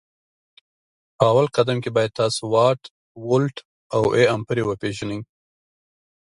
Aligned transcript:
په 1.17 1.23
اول 1.31 1.47
قدم 1.57 1.77
کي 1.83 1.89
باید 1.95 2.15
تاسو 2.21 2.41
واټ 2.53 2.81
ولټ 3.29 3.55
او 3.97 4.01
A 4.19 4.21
امپري 4.35 4.63
وپيژني 4.65 5.19